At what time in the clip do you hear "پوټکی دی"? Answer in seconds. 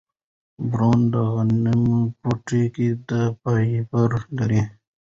2.19-3.21